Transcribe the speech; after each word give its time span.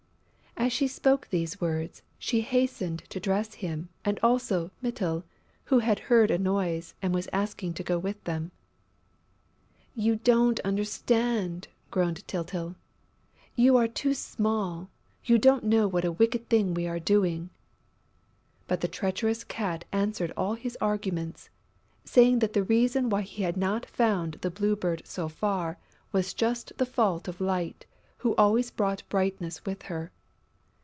As 0.57 0.71
she 0.73 0.87
spoke 0.87 1.27
these 1.29 1.59
words, 1.59 2.03
she 2.19 2.41
hastened 2.41 2.99
to 3.09 3.19
dress 3.19 3.55
him 3.55 3.89
and 4.05 4.19
also 4.21 4.69
Mytyl, 4.83 5.23
who 5.65 5.79
had 5.79 5.97
heard 5.97 6.29
a 6.29 6.37
noise 6.37 6.93
and 7.01 7.15
was 7.15 7.27
asking 7.33 7.73
to 7.75 7.83
go 7.83 7.97
with 7.97 8.23
them. 8.25 8.51
"You 9.95 10.17
don't 10.17 10.59
understand," 10.59 11.67
groaned 11.89 12.27
Tyltyl. 12.27 12.75
"You 13.55 13.75
are 13.75 13.87
too 13.87 14.13
small: 14.13 14.87
you 15.25 15.39
don't 15.39 15.63
know 15.63 15.87
what 15.87 16.05
a 16.05 16.11
wicked 16.11 16.47
thing 16.47 16.75
we 16.75 16.85
are 16.85 16.99
doing...." 16.99 17.49
But 18.67 18.81
the 18.81 18.87
treacherous 18.87 19.43
Cat 19.43 19.85
answered 19.91 20.31
all 20.37 20.53
his 20.53 20.77
arguments, 20.79 21.49
saying 22.05 22.37
that 22.39 22.53
the 22.53 22.63
reason 22.63 23.09
why 23.09 23.23
he 23.23 23.41
had 23.43 23.57
not 23.57 23.87
found 23.87 24.33
the 24.41 24.51
Blue 24.51 24.75
Bird 24.75 25.01
so 25.05 25.27
far 25.27 25.79
was 26.11 26.35
just 26.35 26.73
the 26.77 26.85
fault 26.85 27.27
of 27.27 27.41
Light, 27.41 27.87
who 28.19 28.35
always 28.35 28.69
brought 28.69 29.01
brightness 29.09 29.65
with 29.65 29.83
her. 29.83 30.11